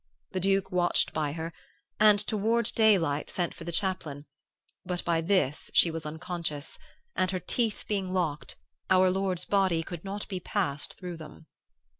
The 0.31 0.39
Duke 0.39 0.71
watched 0.71 1.13
by 1.13 1.33
her, 1.33 1.53
and 1.99 2.17
toward 2.17 2.71
daylight 2.73 3.29
sent 3.29 3.53
for 3.53 3.65
the 3.65 3.71
chaplain; 3.71 4.25
but 4.83 5.05
by 5.05 5.21
this 5.21 5.69
she 5.75 5.91
was 5.91 6.07
unconscious 6.07 6.79
and, 7.15 7.29
her 7.29 7.37
teeth 7.39 7.85
being 7.87 8.11
locked, 8.11 8.55
our 8.89 9.11
Lord's 9.11 9.45
body 9.45 9.83
could 9.83 10.03
not 10.03 10.27
be 10.27 10.39
passed 10.39 10.97
through 10.97 11.17
them. 11.17 11.45